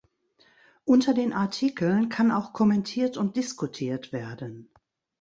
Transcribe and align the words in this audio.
Unter 0.83 1.13
den 1.13 1.31
Artikeln 1.31 2.09
kann 2.09 2.31
auch 2.31 2.53
kommentiert 2.53 3.17
und 3.17 3.35
diskutiert 3.35 4.11
werden. 4.11 4.71